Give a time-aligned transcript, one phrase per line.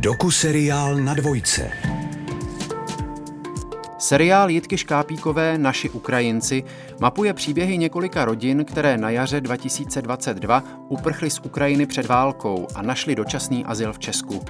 [0.00, 1.70] Doku seriál na dvojce.
[3.98, 6.64] Seriál Jitky Škápíkové Naši Ukrajinci
[7.00, 13.14] mapuje příběhy několika rodin, které na jaře 2022 uprchly z Ukrajiny před válkou a našli
[13.14, 14.44] dočasný azyl v Česku.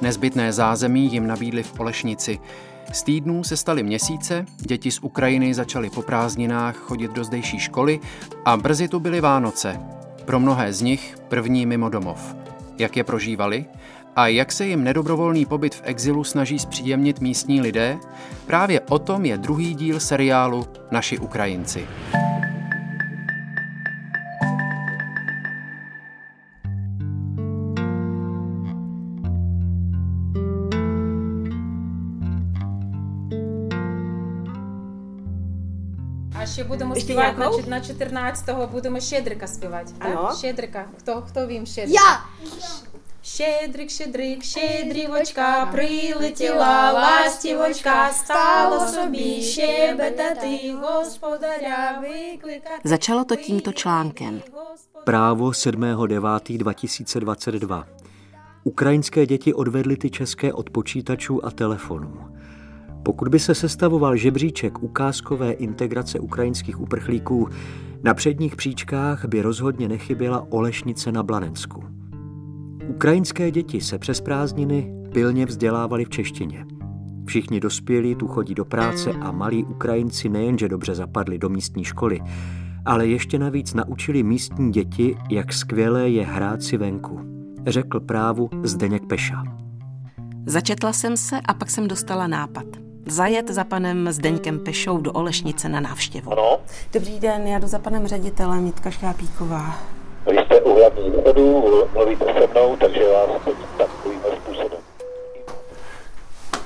[0.00, 2.38] Nezbytné zázemí jim nabídli v Olešnici.
[2.92, 8.00] Z týdnů se staly měsíce, děti z Ukrajiny začaly po prázdninách chodit do zdejší školy
[8.44, 9.80] a brzy tu byly Vánoce.
[10.24, 12.34] Pro mnohé z nich první mimo domov.
[12.78, 13.64] Jak je prožívali?
[14.15, 17.97] A jak se jim nedobrovolný pobyt v exilu snaží zpříjemnit místní lidé?
[18.45, 21.87] Právě o tom je druhý díl seriálu Naši Ukrajinci.
[36.41, 37.57] А ще будемо Ще співати яку?
[37.69, 39.91] на, чет- на 14-го будемо Щедрика співати.
[39.99, 40.07] Так?
[40.17, 40.35] Ано.
[40.37, 40.85] Щедрика.
[40.99, 42.01] Хто, хто вім Щедрика?
[42.03, 42.19] Я!
[43.31, 52.81] Щедрик, щедрик, щедрівочка, прилетіла ластівочка, стала собі щебетати, господаря викликати.
[52.83, 54.41] Začalo to tímto článkem.
[55.05, 57.83] Právo 7.9.2022.
[58.63, 62.13] Ukrajinské děti odvedly ty české od počítačů a telefonů.
[63.03, 67.49] Pokud by se sestavoval žebříček ukázkové integrace ukrajinských uprchlíků,
[68.03, 71.83] na předních příčkách by rozhodně nechyběla Olešnice na Blanensku.
[73.02, 76.64] Ukrajinské děti se přes prázdniny pilně vzdělávali v češtině.
[77.26, 82.20] Všichni dospělí tu chodí do práce a malí Ukrajinci nejenže dobře zapadli do místní školy,
[82.84, 87.20] ale ještě navíc naučili místní děti, jak skvělé je hrát si venku,
[87.66, 89.44] řekl právu Zdeněk Peša.
[90.46, 92.66] Začetla jsem se a pak jsem dostala nápad.
[93.06, 96.32] Zajet za panem Zdeňkem Pešou do Olešnice na návštěvu.
[96.32, 96.58] Ano,
[96.92, 99.91] Dobrý den, já jdu za panem ředitelem Jitka Škápíková.
[100.26, 104.78] Vy jste u hlavních vchodů, mluvíte se mnou, takže vás teď takovým způsobem.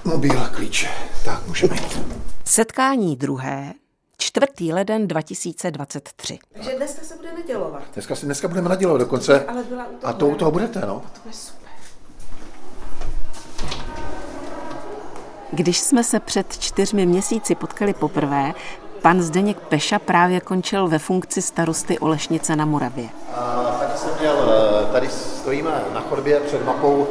[0.05, 0.89] Mobil a klíče.
[1.25, 1.99] Tak, můžeme jít.
[2.45, 3.73] Setkání druhé,
[4.19, 4.47] 4.
[4.73, 6.39] leden 2023.
[6.53, 7.83] Takže dneska se bude nedělovat.
[7.95, 9.45] Dneska, si, dneska budeme nadělovat dokonce.
[9.45, 10.11] Ale byla u toho.
[10.11, 11.03] A to u toho budete, no.
[11.23, 11.69] To je super.
[15.53, 18.53] Když jsme se před čtyřmi měsíci potkali poprvé,
[19.03, 23.09] pan Zdeněk Peša právě končil ve funkci starosty Olešnice na Moravě.
[23.35, 24.35] A taky jsem měl,
[24.83, 27.07] eh, tady stojíme na chodbě před mapou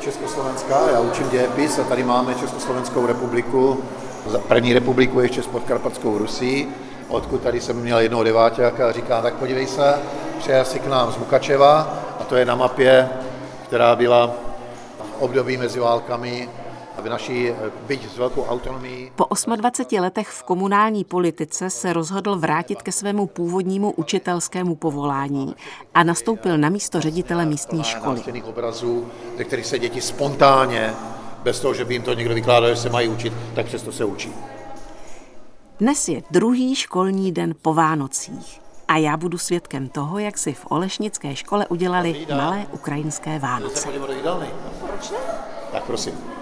[0.00, 3.84] Československa, já učím dějepis a tady máme Československou republiku,
[4.48, 6.68] první republiku ještě s podkarpatskou Rusí,
[7.08, 9.94] odkud tady jsem měl jednoho deváťáka a říká, tak podívej se,
[10.38, 11.98] přijel si k nám z Mukačeva.
[12.20, 13.08] A to je na mapě,
[13.64, 14.26] která byla
[14.98, 16.48] v období mezi válkami
[16.98, 17.54] v naší, eh,
[17.86, 23.26] byť s velkou autonomií, Po 28 letech v komunální politice se rozhodl vrátit ke svému
[23.26, 25.54] původnímu učitelskému povolání
[25.94, 28.42] a nastoupil na místo ředitele místní školy.
[28.42, 30.94] obrazů, ze kterých se děti spontánně,
[31.42, 34.04] bez toho, že by jim to někdo vykládal, že se mají učit, tak přesto se
[34.04, 34.32] učí.
[35.80, 40.66] Dnes je druhý školní den po Vánocích a já budu svědkem toho, jak si v
[40.68, 43.88] Olešnické škole udělali malé ukrajinské Vánoce.
[45.72, 46.39] Tak prosím.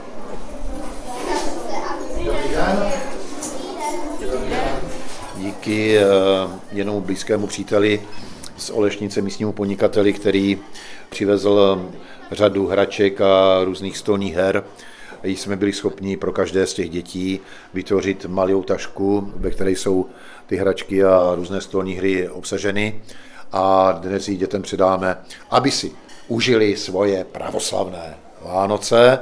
[5.36, 6.04] Díky eh,
[6.72, 8.02] jednomu blízkému příteli
[8.56, 10.58] z Olešnice, místnímu podnikateli, který
[11.10, 11.86] přivezl
[12.32, 14.64] řadu hraček a různých stolních her,
[15.22, 17.40] jsme byli schopni pro každé z těch dětí
[17.74, 20.06] vytvořit malou tašku, ve které jsou
[20.46, 23.02] ty hračky a různé stolní hry obsaženy.
[23.52, 25.16] A dnes ji dětem předáme,
[25.50, 25.92] aby si
[26.28, 29.18] užili svoje pravoslavné Vánoce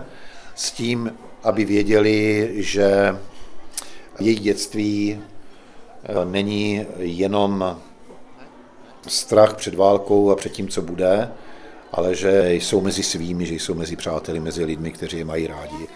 [0.54, 1.12] s tím,
[1.46, 3.16] aby věděli, že
[4.20, 5.20] jejich dětství
[6.04, 7.80] eh, není jenom
[9.06, 11.32] strach před válkou a před tím, co bude,
[11.92, 15.86] ale že jsou mezi svými, že jsou mezi přáteli, mezi lidmi, kteří je mají rádi.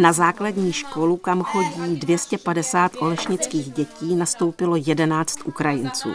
[0.00, 6.08] Na základní školu, kam chodí 250 olešnických dětí, nastoupilo 11 Ukrajinců.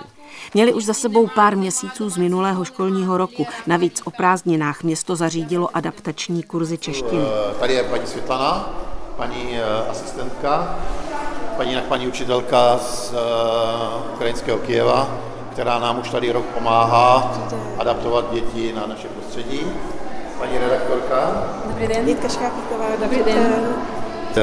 [0.53, 3.47] Měli už za sebou pár měsíců z minulého školního roku.
[3.67, 7.23] Navíc o prázdninách město zařídilo adaptační kurzy češtiny.
[7.51, 8.69] Eh, Tady je paní Světlana,
[9.17, 10.75] paní eh, asistentka,
[11.57, 15.09] paní, paní učitelka z eh, ukrajinského Kijeva,
[15.51, 17.33] která nám už tady rok pomáhá
[17.79, 19.59] adaptovat děti na naše prostředí.
[20.39, 21.43] Paní redaktorka.
[21.65, 22.07] Dobrý den.
[22.07, 23.65] Jitka Škápíková, dobrý den.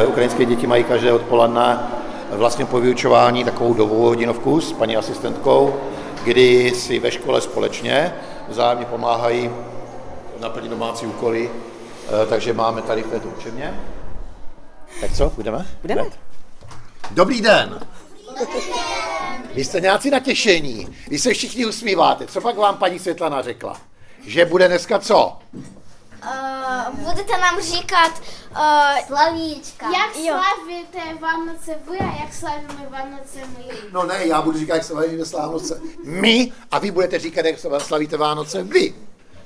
[0.06, 1.78] Ukrajinské děti mají každé odpoledne
[2.36, 5.74] vlastně po vyučování takovou dovou hodinovku s paní asistentkou,
[6.24, 8.14] kdy si ve škole společně
[8.48, 9.50] vzájemně pomáhají
[10.40, 11.50] naplnit domácí úkoly,
[12.08, 13.80] Eh, takže máme tady v této učebně.
[15.00, 15.66] Tak co, budeme?
[15.82, 16.02] Budeme.
[17.10, 17.80] Dobrý den.
[19.54, 22.26] Vy jste nějací natěšení, vy se všichni usmíváte.
[22.26, 23.80] Co pak vám paní Světlana řekla?
[24.26, 25.38] Že bude dneska co?
[26.26, 29.86] Uh, budete nám říkat uh, slavíčka.
[29.86, 30.34] Jak jo.
[30.34, 33.64] slavíte Vánoce vy a jak slavíme Vánoce my?
[33.92, 38.16] No ne, já budu říkat, jak slavíme Vánoce my a vy budete říkat, jak slavíte
[38.16, 38.94] Vánoce vy.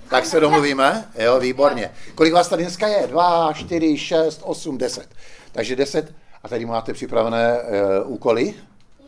[0.08, 1.08] Tak se domluvíme?
[1.19, 1.90] Jo, výborně.
[2.14, 3.06] Kolik vás tady dneska je?
[3.06, 5.08] 2, 4, 6, 8, 10.
[5.52, 6.14] Takže 10.
[6.43, 8.55] A tady máte připravené e, úkoly?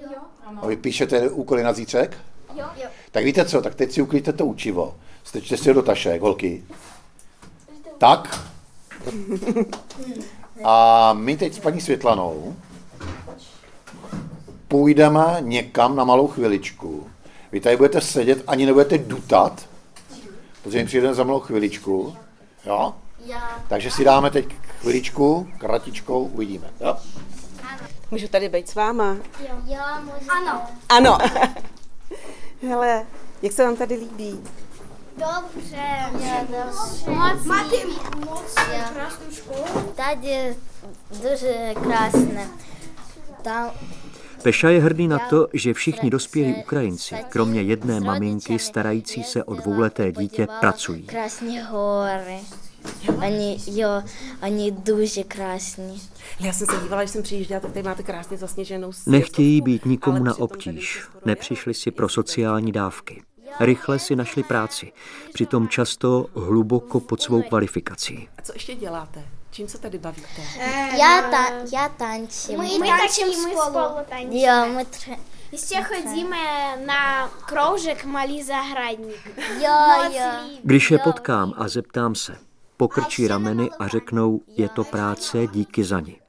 [0.00, 0.08] Jo.
[0.62, 2.16] A vy píšete úkoly na zítřek?
[2.54, 2.66] Jo.
[3.10, 4.96] Tak víte co, tak teď si uklidíte to učivo.
[5.24, 6.64] Stečte si ho do tašek, holky.
[7.98, 8.40] Tak.
[10.64, 12.56] A my teď s paní Světlanou
[14.68, 17.10] půjdeme někam na malou chviličku.
[17.52, 19.68] Vy tady budete sedět, ani nebudete dutat,
[20.62, 22.16] protože my přijdeme za malou chviličku.
[22.66, 22.94] Jo?
[23.24, 23.62] Já.
[23.68, 24.46] Takže si dáme teď
[24.80, 26.70] chviličku, kratičkou, uvidíme.
[26.80, 26.96] Jo?
[28.10, 29.16] Můžu tady být s váma?
[29.40, 29.54] Jo.
[29.64, 30.30] Já můžu.
[30.30, 30.62] Ano.
[30.88, 31.18] Ano.
[32.68, 33.06] Hele,
[33.42, 34.40] jak se vám tady líbí?
[35.18, 35.86] Dobře.
[36.18, 36.46] Nie.
[37.44, 37.76] Máte
[38.26, 38.54] moc
[38.92, 39.92] krásnou školu?
[39.96, 40.56] Tady
[41.22, 42.48] duže krásné.
[43.42, 43.70] Tam
[44.42, 49.54] Peša je hrdý na to, že všichni dospělí Ukrajinci, kromě jedné maminky starající se o
[49.54, 51.02] dvouleté dítě, pracují.
[51.02, 52.38] Krásné hory.
[53.26, 54.02] Oni, jo,
[54.42, 56.02] oni duže krásní.
[56.40, 60.24] Já jsem se dívala, že jsem přijížděla, tak tady máte krásně zasněženou Nechtějí být nikomu
[60.24, 61.02] na obtíž.
[61.24, 63.22] Nepřišli si jako pro sociální dávky.
[63.60, 64.92] Rychle si našli práci,
[65.32, 68.28] přitom často hluboko pod svou kvalifikací.
[68.38, 69.24] A co ještě děláte?
[69.50, 70.42] Čím se tady bavíte?
[70.60, 72.60] Eh, já, ta, já tančím.
[72.60, 73.60] My, my tančím spolu.
[73.60, 74.40] spolu tančíme.
[74.40, 75.16] Jo, my tře...
[75.52, 76.36] Ještě chodíme
[76.86, 79.30] na kroužek Malý zahradník.
[79.60, 80.30] Jo, jo.
[80.64, 82.36] Když je potkám a zeptám se,
[82.76, 86.20] pokrčí rameny a řeknou, je to práce, díky za ní.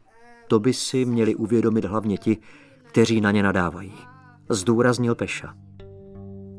[0.48, 2.38] To by si měli uvědomit hlavně ti,
[2.84, 3.94] kteří na ně nadávají.
[4.50, 5.54] Zdůraznil Peša.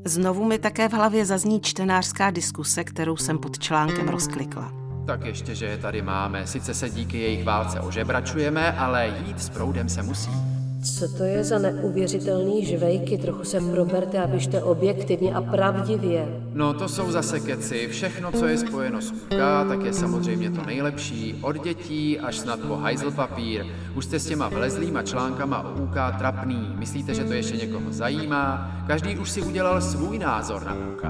[0.05, 4.73] Znovu mi také v hlavě zazní čtenářská diskuse, kterou jsem pod článkem rozklikla.
[5.07, 6.47] Tak ještě, že je tady máme.
[6.47, 10.60] Sice se díky jejich válce ožebračujeme, ale jít s proudem se musí.
[10.83, 13.19] Co to je za neuvěřitelný žvejky?
[13.19, 14.29] Trochu se proberte a
[14.65, 16.43] objektivně a pravdivě.
[16.53, 17.89] No to jsou zase keci.
[17.89, 19.39] Všechno, co je spojeno s UK,
[19.69, 21.39] tak je samozřejmě to nejlepší.
[21.43, 23.67] Od dětí až snad po hajzl papír.
[23.97, 26.75] Už jste s těma vlezlýma článkama o UK trapný.
[26.79, 28.73] Myslíte, že to ještě někoho zajímá?
[28.87, 31.03] Každý už si udělal svůj názor na UK.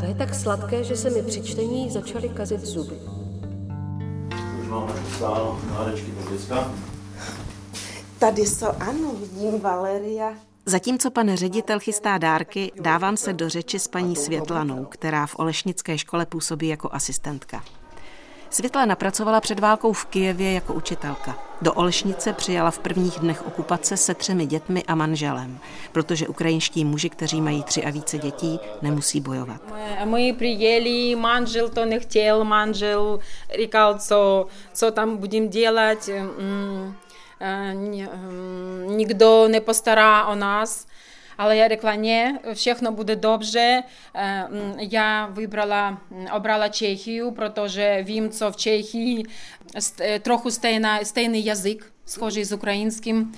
[0.00, 2.94] To je tak sladké, že se mi při čtení začaly kazit zuby.
[4.62, 6.70] Už máme stálo nádečky do děcka.
[8.18, 10.34] Tady jsou, ano, vidím Valeria.
[10.66, 15.98] Zatímco pan ředitel chystá dárky, dávám se do řeči s paní Světlanou, která v Olešnické
[15.98, 17.64] škole působí jako asistentka.
[18.50, 21.38] Světlana pracovala před válkou v Kijevě jako učitelka.
[21.62, 25.58] Do Olešnice přijala v prvních dnech okupace se třemi dětmi a manželem,
[25.92, 29.60] protože ukrajinští muži, kteří mají tři a více dětí, nemusí bojovat.
[30.04, 33.18] My přijeli, manžel to nechtěl, manžel
[33.60, 35.98] říkal, co, co tam budeme dělat.
[36.38, 36.94] Mm,
[37.41, 40.87] м, е, ні- м, ніхто не постара о нас.
[41.37, 43.59] Але я рекла, ні, všechno буде добре.
[43.61, 43.83] Е,
[44.15, 49.25] м, Я вибрала, м, обрала Чехію, protože vím, co v Čechii
[49.75, 53.34] ст- е, трохи стейна, стейний язик, схожий з українським,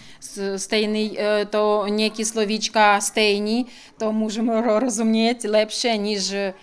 [0.57, 3.67] стейний, е, то ніякі словічка стейні,
[3.99, 6.55] то можемо розуміти легше, ніж е,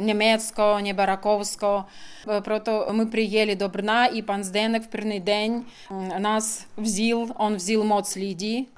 [0.00, 1.84] німецько, ні бараковсько.
[2.28, 5.64] Е, Прото ми приїхали до Брна, і пан Зденек в перший день
[6.18, 8.68] нас взяв, он взяв моц Лідії.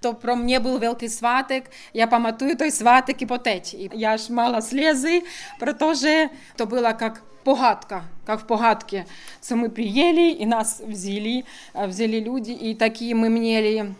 [0.00, 3.76] То про мене був великий сватик, я пам'ятаю той сватик і потеч.
[3.94, 5.22] Я ж мала сльози,
[5.60, 9.04] protože то було як погадка, как в погадке.
[9.40, 13.92] Це ми приїхали і нас взяли, взяли люди, і такі ми мали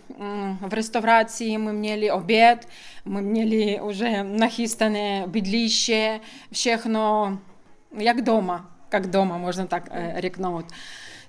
[0.60, 2.68] в реставрації, ми мали обід,
[3.04, 6.20] ми мали вже нахистане бідліще,
[6.52, 7.36] všechno
[7.98, 10.74] як дома, як дома, можна так е, рекнути.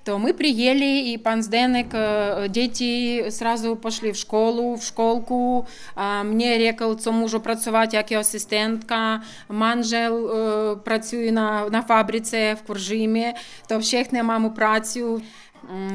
[0.08, 5.68] То мы приели, и пан Сденек, э, дети сразу пошли в школу, в школку.
[6.24, 9.22] Мне рекал, что можу працювати як асистентка.
[9.50, 13.34] Манжел е, працює на, на фабриці в Куржимі,
[13.68, 15.22] то всіх не маму працю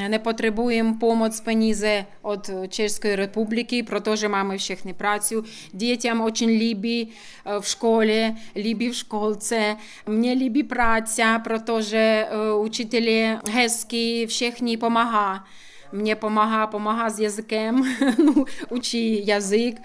[0.09, 5.45] не потребуємо помоць пенізе від Чеської Республіки, про те, що маємо всіх не працю.
[5.73, 7.12] Дітям дуже любі
[7.47, 9.61] е, в школі, любі в школці,
[10.07, 15.42] мені любі праця, про те, що е, учителі гески всіх не допомагають.
[15.92, 17.87] Мені допомагає, допомагає з язиком,
[18.19, 19.76] ну, учи язик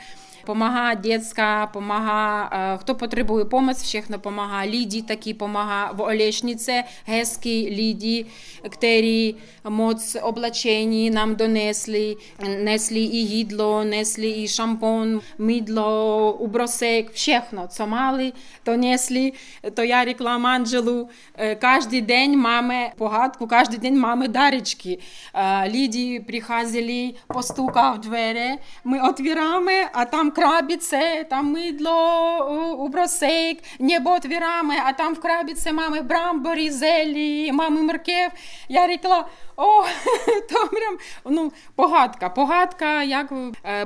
[0.48, 4.66] помага дітська, помага, е, хто потребує помощи, всіх помага.
[4.66, 8.26] Ліді такі помага, в Олешнице, гески, ліді,
[8.70, 12.18] ктері, моц, облачені нам донесли,
[12.60, 17.42] несли і гідло, несли і шампон, мідло, убросек, всіх,
[17.74, 19.34] що мали, то несли,
[19.76, 21.10] то я реклама Анджелу.
[21.38, 25.00] Е, кожен день маме погадку, кожен день маме дарички.
[25.34, 28.50] Е, ліді приходили, постукав в двері,
[28.84, 35.72] ми відкриваємо, а там tam krabice, tam mydlo, ubrosek, nebo otvíráme a tam v krabice
[35.72, 38.34] máme brambory, zelí, máme mrkev.
[38.70, 39.84] Já řekla, о,
[40.50, 42.30] то прям ну, погадка.
[42.30, 43.34] Погадка, як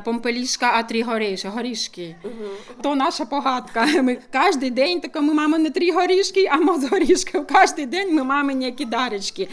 [0.04, 1.50] помпелішка, а три горішки.
[1.50, 2.16] горішки.
[2.24, 2.82] Uh-huh.
[2.82, 3.86] То наша погадка.
[4.02, 7.40] Ми кожен день тако ми маємо не три горішки, а моц горішки.
[7.40, 9.48] Кожен день ми маємо які дарочки.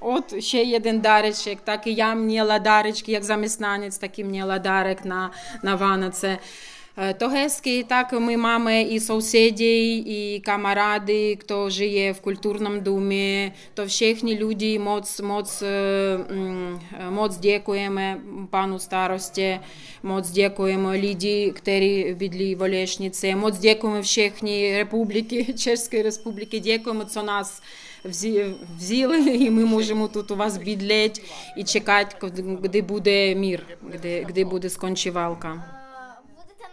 [0.00, 5.04] От ще один дарочок, так і я мніла дарочки, як заміснанець, так і мніла дарок
[5.04, 5.30] на,
[5.62, 6.28] на Ваноце.
[6.28, 13.52] To Е, Тогески, так ми маємо і сусіді, і камаради, хто живе в культурному домі,
[13.74, 18.16] то всіхні люди моц, моц, е, е, моц дякуємо
[18.50, 19.58] пану старості,
[20.02, 27.22] моц дякуємо люди, які бідли в Олешниці, моц дякуємо всіхні республіки, Чеської республіки, дякуємо, що
[27.22, 27.62] нас
[28.78, 31.22] взяли, і ми можемо тут у вас бідлеть
[31.56, 32.30] і чекати,
[32.62, 33.66] де буде мір,
[34.34, 35.83] де, буде скончівалка.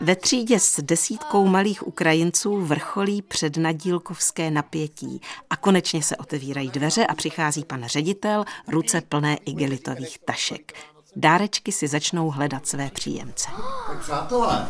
[0.01, 7.15] Ve třídě s desítkou malých Ukrajinců vrcholí přednadílkovské napětí a konečně se otevírají dveře a
[7.15, 10.73] přichází pan ředitel, ruce plné igelitových tašek.
[11.15, 13.49] Dárečky si začnou hledat své příjemce.
[13.87, 14.67] Tak přátelé,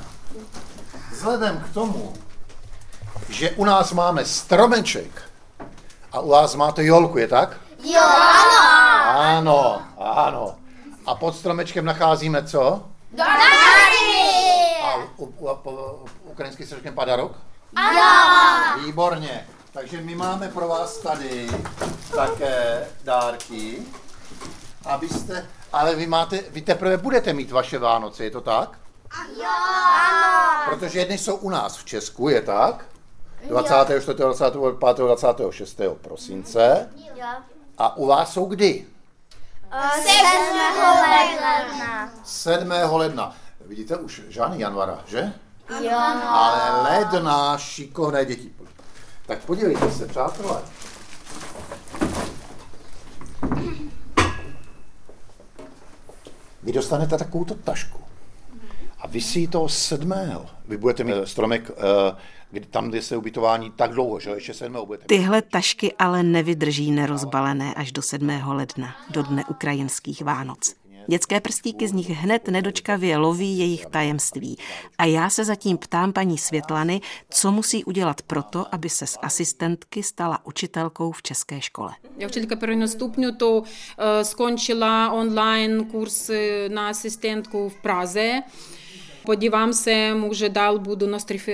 [1.12, 2.14] vzhledem k tomu,
[3.30, 5.22] že u nás máme stromeček
[6.12, 7.60] a u vás máte jolku, je tak?
[7.84, 9.20] Jo, ano.
[9.20, 10.56] Ano, ano.
[11.06, 12.84] A pod stromečkem nacházíme co?
[15.22, 17.32] U, u, u, ukrajinský se řekne padarok?
[17.76, 18.82] Ano.
[18.86, 19.48] Výborně.
[19.74, 21.48] Takže my máme pro vás tady
[22.16, 23.82] také dárky,
[24.86, 28.80] abyste, ale vy máte, vy teprve budete mít vaše Vánoce, je to tak?
[29.38, 29.50] Jo.
[30.02, 30.66] Ano.
[30.66, 32.86] Protože jedny jsou u nás v Česku, je tak?
[33.50, 34.14] 24.
[34.14, 34.98] 25.
[34.98, 35.82] 26.
[36.02, 36.90] prosince.
[37.16, 37.28] Jo.
[37.78, 38.88] A u vás jsou kdy?
[40.04, 40.18] 7.
[41.12, 42.10] ledna.
[42.24, 42.72] 7.
[42.92, 43.36] ledna.
[43.72, 45.34] Vidíte, už žádný januara, že?
[45.84, 45.98] Jo.
[46.28, 48.52] Ale ledna, šikovné děti.
[49.26, 50.62] Tak podívejte se, přátelé.
[56.64, 58.00] Vy dostanete takovou tašku.
[59.00, 60.46] A vysí to sedmého.
[60.68, 61.72] Vy budete mít stromek
[62.52, 65.06] kdy tam, kde se ubytování tak dlouho, že ještě sedmého budete.
[65.06, 68.30] Tyhle tašky ale nevydrží nerozbalené až do 7.
[68.46, 70.81] ledna, do dne ukrajinských Vánoc.
[71.08, 74.58] Dětské prstíky z nich hned nedočkavě loví jejich tajemství.
[74.98, 80.04] A já se zatím ptám paní Světlany, co musí udělat proto, aby se z asistentky
[80.04, 81.92] stala učitelkou v české škole.
[82.18, 86.32] Já učitelka prvního stupňu to eh, skončila online kurz
[86.68, 88.42] na asistentku v Praze.
[89.26, 91.08] Podívám se, může dál budu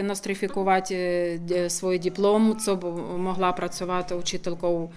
[0.04, 2.86] nostrifikovat eh, svůj diplom, co by
[3.18, 4.90] mohla pracovat učitelkou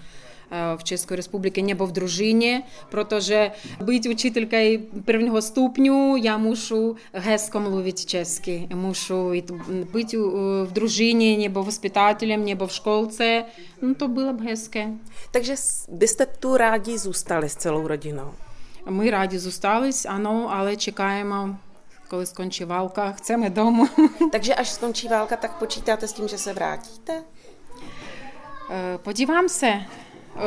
[0.76, 3.50] в České republice nebo v družině, protože
[3.82, 9.30] být učitelkou prvního stupňu, já můžu hezko mluvit česky, můžu
[9.94, 10.14] být
[10.64, 13.44] v družině nebo vоспитателем, nebo v školce,
[13.82, 14.88] no to bylo by hezké.
[15.30, 15.54] Takže
[15.88, 18.34] byste tu rádi zůstali s celou rodinou?
[18.90, 21.58] My rádi zůstali, ano, ale čekáme
[22.08, 23.88] коли skončí válka, chceme domů.
[24.32, 27.24] Takže až skončí válka, tak počítáte s tím, že se vrátíte?
[28.96, 29.72] Podívám se.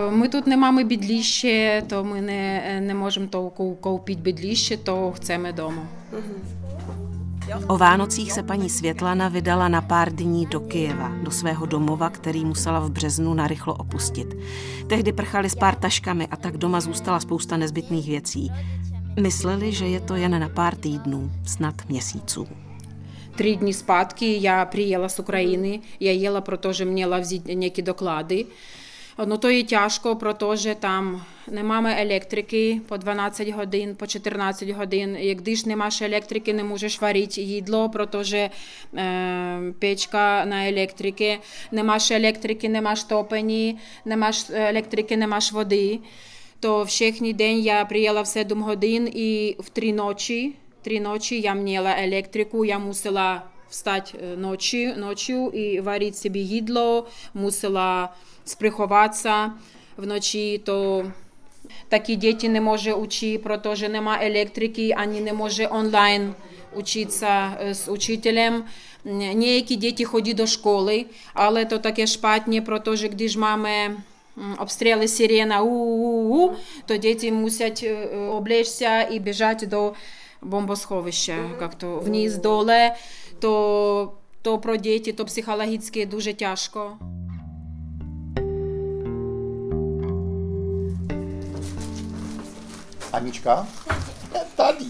[0.10, 3.50] Ми тут не маємо бідліще, то ми не, не можемо то
[3.82, 5.82] koupit bydliště, to chceme domů.
[7.68, 12.46] O Vánocích se paní Světlana vydala na pár dní do Kyjeva, do svého domova, který
[12.46, 14.28] musela v březnu narychlo opustit.
[14.88, 18.52] Tehdy prchali s pár taškami a tak doma zůstala spousta nezbytných věcí.
[19.22, 22.48] Mysleli, že je to jen na pár týdnů, snad měsíců.
[23.36, 25.80] Три дні спадки я приїхала з України.
[26.00, 28.46] Я їла, protože měla vzít nějaké доклady.
[29.19, 35.17] Ну то є тяжко, protože там не маємо електрики по 12 годин, по 14 годин.
[35.21, 38.51] Якщо ж не маєш електрики, не можеш варити їдло, protože
[38.95, 41.39] е, печка на електриці,
[41.73, 45.99] не маєш електрики, не маєш топені, не маєш електрики, не маєш води.
[46.61, 51.55] То všechny день я приїхала в 7 годин і в 3 ночі, 3 ночі я
[51.55, 58.09] měla електрику, я мусила встати ночі, ночі і варити собі їдло, мусила
[58.45, 59.53] сприховатися
[59.97, 61.07] вночі, то
[61.89, 66.35] такі діти не може учити, тому що немає електрики, ані не може онлайн
[66.77, 68.65] учиться з учителем.
[69.35, 73.97] Ніякі діти ходять до школи, але то таке шпатні, про те, що když máme
[74.59, 76.53] обстріли сирена, у-у-у,
[76.87, 77.87] то діти мусять
[78.31, 79.95] облечься і біжати до
[80.43, 82.97] бомбосховища, як-то вниз, доле,
[83.41, 86.99] то, то про діти, то психологічно дуже тяжко.
[93.15, 93.67] Anička?
[94.57, 94.85] Tady,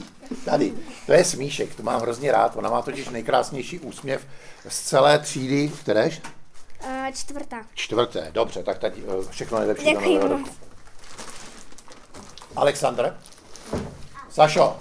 [0.45, 0.73] tady.
[1.07, 2.57] To je smíšek, to mám hrozně rád.
[2.57, 4.27] Ona má totiž nejkrásnější úsměv
[4.69, 6.23] z celé třídy, kteréž?
[6.85, 7.57] Uh, čtvrtá.
[7.75, 10.51] Čtvrté, dobře, tak teď eh, všechno nejlepší do Děkuji nového roku.
[12.57, 13.17] Aleksandr?
[14.31, 14.77] Sašo,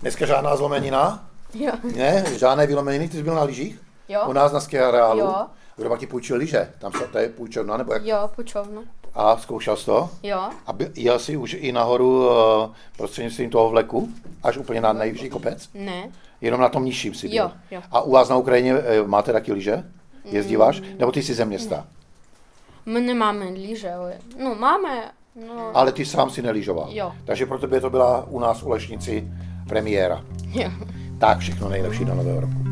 [0.00, 1.28] dneska žádná zlomenina?
[1.54, 1.72] Jo.
[1.96, 3.80] Ne, žádné vylomeniny, ty jsi byl na lyžích?
[4.08, 4.22] Jo.
[4.26, 5.20] U nás na skiareálu?
[5.20, 5.46] Jo.
[5.76, 6.72] Kdo pak ti půjčil lyže?
[6.78, 8.04] Tam se to je půjčovna, nebo jak?
[8.04, 8.84] Jo, počovnu.
[9.14, 10.10] A zkoušel jsi to?
[10.22, 10.50] Jo.
[10.66, 14.08] A by, jel jsi už i nahoru eh, prostřednictvím toho vleku?
[14.42, 15.68] Až úplně na nejvyšší kopec?
[15.74, 16.08] Ne.
[16.40, 17.36] Jenom na tom nižším si byl?
[17.36, 17.82] Jo, jo.
[17.90, 19.76] A u vás na Ukrajině eh, máte taky lyže?
[19.76, 20.34] Mm.
[20.34, 20.80] Jezdíváš?
[20.80, 20.86] Mm.
[20.98, 21.76] Nebo ty jsi ze města?
[21.76, 22.92] Ne.
[22.92, 24.14] My nemáme lyže, ale...
[24.42, 25.10] No máme,
[25.46, 25.70] no...
[25.74, 26.88] Ale ty sám si nelížoval.
[26.90, 27.12] Jo.
[27.24, 29.28] Takže pro tebe to byla u nás u Lešnici
[29.68, 30.24] premiéra.
[30.52, 30.70] Jo.
[31.18, 32.62] Tak všechno nejlepší do nového roku.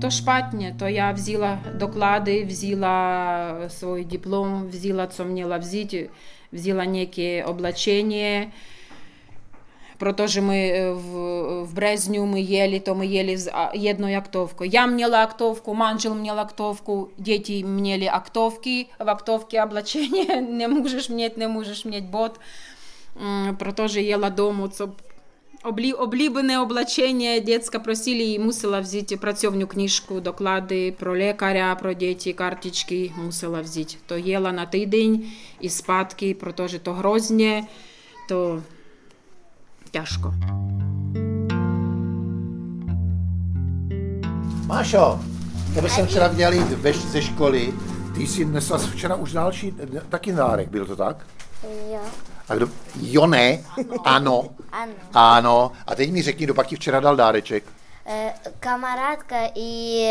[0.00, 6.10] То шпатне, то я взяла доклады, взяла свой диплом, взяла, что мне взять,
[6.52, 8.52] взяла некие облачения.
[9.98, 14.18] Про те, що ми в, в Брезню ми їли, то ми їли з а, одною
[14.18, 14.70] актовкою.
[14.70, 21.34] Я мніла актовку, Манжел мніла актовку, діти мніли актовки, в актовці облачення, не можеш мняти,
[21.36, 22.40] не можеш мняти бот.
[23.58, 24.86] Про те, що їла дому, це
[25.67, 32.33] Облі, обліблене облачення дітська просили і мусила взяти працівну книжку, доклади про лікаря, про діти,
[32.33, 33.95] карточки мусила взяти.
[34.05, 35.25] То їла на тиждень
[35.59, 37.63] і спадки, про те, що то грозне,
[38.29, 38.61] то
[39.91, 40.33] тяжко.
[44.67, 45.19] Mášo,
[45.75, 47.73] tebe jsem včera viděl jít ve, ze školy.
[48.15, 51.25] Ty jsi nesla včera už další, eh, taky dárek, byl to tak?
[51.91, 51.99] Jo.
[52.48, 52.68] A kdo,
[53.00, 53.64] jo, ne,
[54.04, 54.92] ano, ano.
[55.14, 55.72] ano.
[55.86, 57.64] A teď mi řekni, kdo pak ti včera dal dáreček.
[58.06, 60.06] E, kamarádka i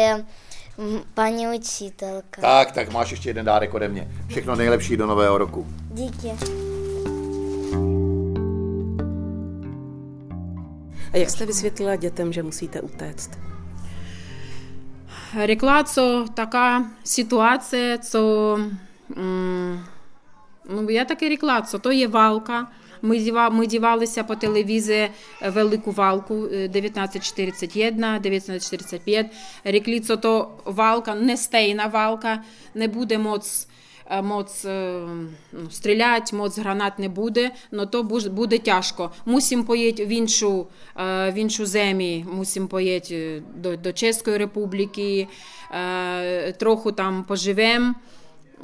[0.77, 2.41] mm, paní učitelka.
[2.41, 4.07] Tak, tak máš ještě jeden dárek ode mě.
[4.27, 5.68] Všechno nejlepší do nového roku.
[5.92, 6.31] Díky.
[11.14, 13.29] A jak jste vysvětlila dětem, že musíte utéct?
[15.46, 18.57] Řekla, co taká situace, co...
[19.16, 19.83] Mm,
[20.70, 22.68] ну, я так і рекла, це то є валка.
[23.01, 25.10] Ми, ми дівалися по телевізії
[25.46, 29.25] велику валку е, 1941, 1945.
[29.64, 32.44] Рекли, це то валка, не стейна валка,
[32.75, 33.68] не буде моц
[34.12, 35.01] е, моц е,
[35.51, 39.12] ну, стріляти, моц гранат не буде, але то буде тяжко.
[39.25, 45.27] Мусимо поїти в іншу, е, в іншу землю, мусимо поїти до, до Чеської Республіки,
[45.72, 47.94] е, трохи там поживемо.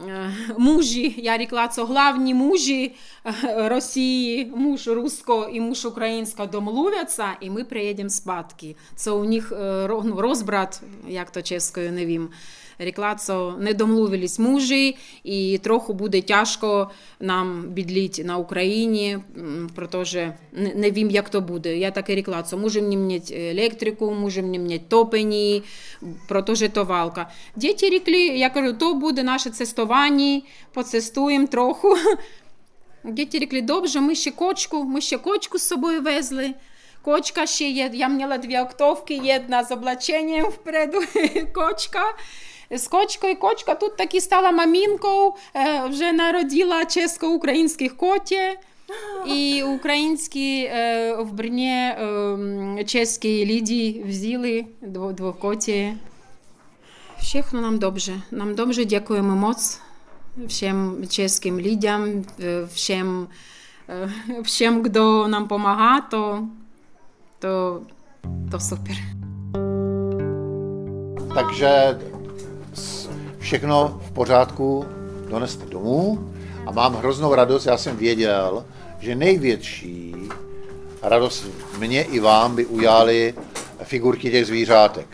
[0.07, 7.49] Е, Мужі, рікла, це главні мужі е, Росії, муж русско і муж українська домовляться, і
[7.49, 8.75] ми приїдемо спадки.
[8.95, 12.29] Це у них е, ну, розбрат, як то чеською не вім.
[12.79, 19.17] Рекла, це не домовились мужі, і трохи буде тяжко нам бідліть на Україні,
[19.75, 21.77] про те, що не, вім, як то буде.
[21.77, 25.63] Я так і рекла, це можемо не електрику, можемо не міняти топені,
[26.27, 27.29] про те, що то валка.
[27.55, 30.41] Діти рекли, я кажу, то буде наше цестування,
[30.73, 31.87] поцестуємо трохи.
[33.03, 36.53] Діти рекли, добре, ми ще кочку, ми ще кочку з собою везли.
[37.01, 40.99] Кочка ще є, я мала дві октовки, одна з облаченням впереду,
[41.53, 42.03] кочка.
[42.71, 48.39] З кочкою, кочка тут таки стала мамінкою, е, вже народила чесько-українських коті.
[49.27, 51.89] І українські е, вбрання
[52.79, 55.93] е, чеські ліді взяли дво- двох коті.
[57.21, 58.13] Všechno нам добре.
[58.31, 59.79] Нам добре, дякуємо моc
[60.47, 63.27] всім чеським людям, е, всім,
[63.89, 64.09] е,
[64.43, 66.47] всім, хто нам допомагає, то,
[67.39, 67.81] то,
[68.51, 68.95] то супер.
[71.35, 71.97] Takže
[73.43, 74.85] všechno v pořádku
[75.29, 76.33] doneste domů
[76.65, 78.65] a mám hroznou radost, já jsem věděl,
[78.99, 80.15] že největší
[81.01, 81.45] radost
[81.77, 83.33] mě i vám by ujály
[83.83, 85.07] figurky těch zvířátek.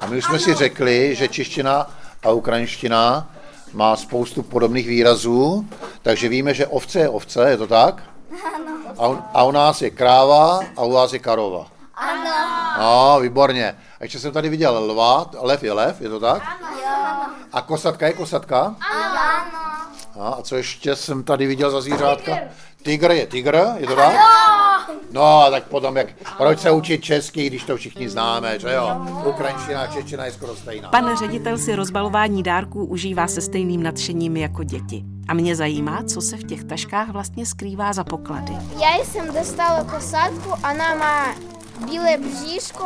[0.00, 1.90] A my už jsme si řekli, že čeština
[2.22, 3.30] a ukrajinština
[3.72, 5.68] má spoustu podobných výrazů,
[6.02, 8.02] takže víme, že ovce je ovce, je to tak?
[8.98, 11.66] A u, a u nás je kráva a u vás je karova.
[11.94, 12.34] Ano.
[12.78, 13.76] No, výborně.
[14.00, 16.42] A ještě jsem tady viděl lva, lev je lev, je to tak?
[16.62, 16.73] Jo.
[17.54, 18.58] A kosatka je kosatka?
[18.60, 19.20] Ano.
[20.20, 22.38] A, a co ještě jsem tady viděl za zvířátka?
[22.82, 24.14] Tygr je tygr, je to tak?
[25.12, 29.06] No, tak potom, jak, proč se učit česky, když to všichni známe, že jo?
[29.24, 30.88] Ukrajinština a čeština je skoro stejná.
[30.88, 35.04] Pan ředitel si rozbalování dárků užívá se stejným nadšením jako děti.
[35.28, 38.52] A mě zajímá, co se v těch taškách vlastně skrývá za poklady.
[38.80, 41.34] Já jsem dostala posádku, ona má
[41.86, 42.84] bílé bříško,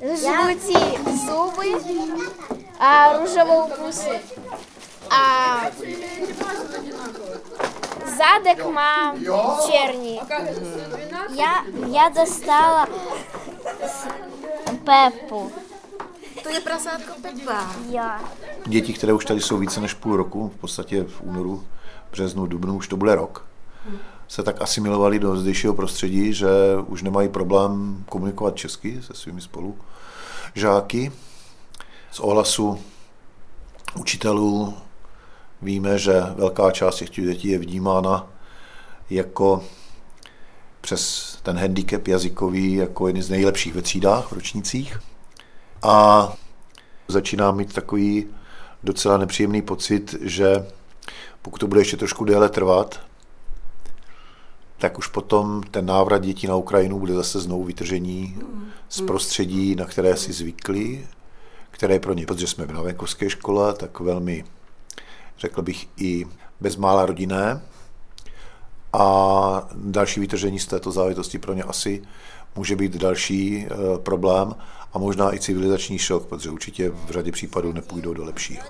[0.00, 1.74] žlutí zuby
[2.78, 4.10] a růžovou pusu.
[5.10, 5.60] A
[8.04, 9.14] zadek má
[9.70, 10.20] černý.
[11.36, 12.86] Já, já dostala
[13.86, 14.06] s-
[14.84, 15.52] Pepu.
[16.42, 17.66] To je prasátko Pepa.
[17.88, 18.02] Jo.
[18.66, 21.64] Děti, které už tady jsou více než půl roku, v podstatě v únoru,
[22.10, 23.44] březnu, dubnu, už to bude rok,
[24.28, 26.48] se tak asimilovali do zdejšího prostředí, že
[26.86, 29.78] už nemají problém komunikovat česky se svými spolu
[30.54, 31.12] žáky.
[32.10, 32.78] Z ohlasu
[33.98, 34.74] učitelů
[35.62, 38.26] víme, že velká část těch dětí je vnímána
[39.10, 39.64] jako
[40.80, 44.98] přes ten handicap jazykový jako jeden z nejlepších ve třídách, v ročnících.
[45.82, 46.28] A
[47.08, 48.26] začínám mít takový
[48.84, 50.66] docela nepříjemný pocit, že
[51.42, 53.00] pokud to bude ještě trošku déle trvat,
[54.78, 58.38] tak už potom ten návrat dětí na Ukrajinu bude zase znovu vytržení
[58.88, 61.06] z prostředí, na které si zvykli,
[61.70, 64.44] které pro ně, protože jsme na venkovské škole, tak velmi,
[65.38, 66.26] řekl bych, i
[66.60, 67.62] bezmála rodinné.
[68.92, 72.02] A další vytržení z této záležitosti pro ně asi
[72.56, 74.54] může být další e, problém
[74.92, 78.62] a možná i civilizační šok, protože určitě v řadě případů nepůjdou do lepšího.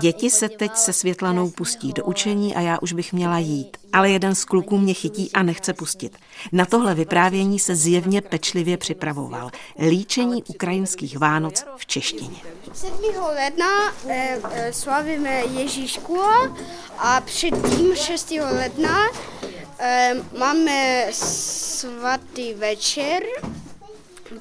[0.00, 3.76] Děti se teď se Světlanou pustí do učení a já už bych měla jít.
[3.92, 6.18] Ale jeden z kluků mě chytí a nechce pustit.
[6.52, 9.50] Na tohle vyprávění se zjevně pečlivě připravoval.
[9.88, 12.38] Líčení ukrajinských Vánoc v češtině.
[12.72, 12.98] 7.
[13.34, 16.20] ledna eh, eh, slavíme Ježíšku
[16.98, 18.30] a předtím 6.
[18.30, 18.98] ledna
[19.42, 19.63] eh,
[20.32, 23.22] máme svatý večer,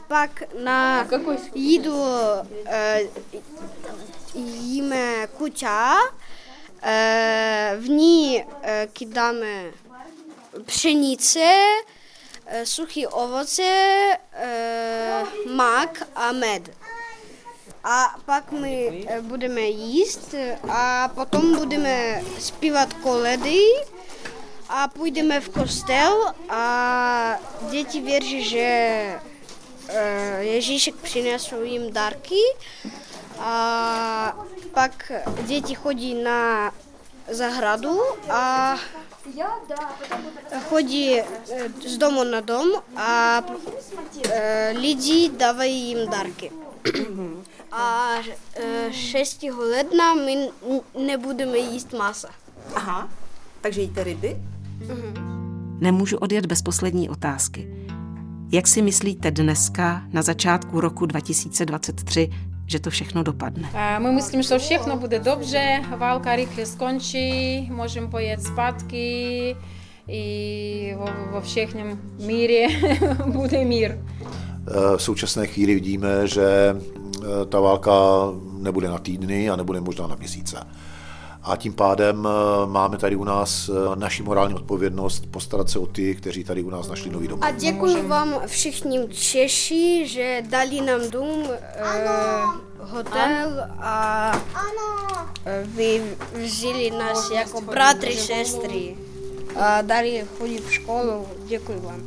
[0.08, 1.08] pak na
[1.54, 3.00] jídlo eh,
[4.36, 5.96] jíme kuťa,
[6.82, 9.72] eh, v ní eh, kydáme
[10.66, 11.50] pšenice,
[12.64, 13.98] suché ovoce,
[15.56, 16.76] mak a med.
[17.84, 20.36] A pak my budeme jíst
[20.70, 23.60] a potom budeme zpívat koledy
[24.76, 28.60] a půjdeme v kostel a děti věří, že
[29.88, 32.42] eh, Ježíšek přinesl jim dárky
[33.40, 34.38] a
[34.74, 35.12] pak
[35.46, 36.72] děti chodí na
[37.32, 38.76] zahradu a
[40.70, 41.26] chodí eh,
[41.88, 43.42] z domu na dom a
[44.30, 46.52] eh, lidi dávají jim dárky.
[47.76, 48.16] A
[48.56, 49.44] eh, 6.
[49.44, 50.50] ledna my
[51.06, 52.30] nebudeme jíst masa.
[52.76, 53.10] Aha,
[53.62, 54.38] takže jíte ryby?
[54.80, 55.78] Mhm.
[55.80, 57.68] Nemůžu odjet bez poslední otázky.
[58.52, 62.30] Jak si myslíte dneska, na začátku roku 2023,
[62.68, 63.70] že to všechno dopadne.
[64.00, 69.56] My myslím, že všechno bude dobře, válka rychle skončí, můžeme pojet zpátky
[70.08, 70.96] i
[71.32, 72.68] vo, všechném míře
[73.26, 73.92] bude mír.
[73.92, 73.98] E,
[74.98, 77.92] v současné chvíli vidíme, že e, ta válka
[78.58, 80.58] nebude na týdny a nebude možná na měsíce.
[81.44, 85.86] A tím pádem eh, máme tady u nás eh, naši morální odpovědnost postarat se o
[85.86, 87.46] ty, kteří tady u nás našli nový domov.
[87.46, 92.04] A děkuji vám všichni Češi, že dali nám dům, eh,
[92.80, 94.32] hotel a
[95.64, 96.02] vy
[96.34, 98.98] vzali nás jako bratry, sestry
[99.60, 101.26] a dali chodit v školu.
[101.46, 102.02] Děkuji vám.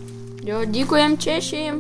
[0.44, 1.72] Jo, děkujem Češi.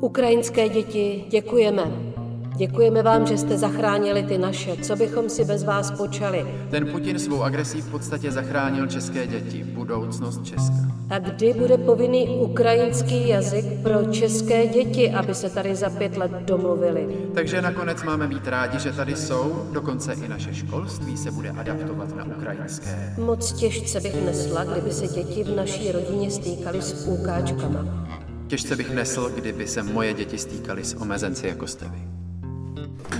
[0.00, 2.17] Ukrajinské děti, děkujeme.
[2.58, 4.76] Děkujeme vám, že jste zachránili ty naše.
[4.76, 6.46] Co bychom si bez vás počali?
[6.70, 10.74] Ten Putin svou agresí v podstatě zachránil české děti, budoucnost Česka.
[11.10, 16.30] A kdy bude povinný ukrajinský jazyk pro české děti, aby se tady za pět let
[16.32, 17.16] domluvili?
[17.34, 22.16] Takže nakonec máme být rádi, že tady jsou, dokonce i naše školství se bude adaptovat
[22.16, 23.14] na ukrajinské.
[23.18, 28.08] Moc těžce bych nesla, kdyby se děti v naší rodině stýkaly s půkáčkama.
[28.46, 32.17] Těžce bych nesl, kdyby se moje děti stýkaly s omezenci jako jste vy.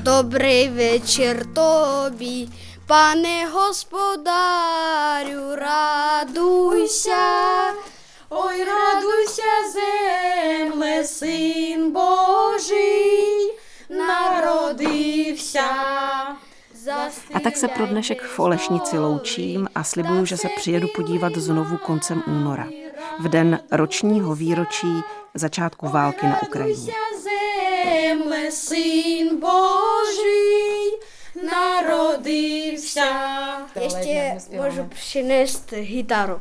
[0.03, 2.49] Добрий вечір тобі,
[2.87, 7.11] пане господарю, радуйся,
[8.29, 13.53] ой, радуйся, земле, син Божий,
[13.89, 15.63] народився.
[17.33, 21.77] A tak se pro dnešek v Olešnici loučím a slibuju, že se přijedu podívat znovu
[21.77, 22.67] koncem února,
[23.19, 25.01] v den ročního výročí
[25.33, 26.93] začátku války na Ukrajině.
[28.50, 30.98] Син Божий
[31.34, 33.06] народився.
[33.76, 36.40] Я ще можу принести гітару.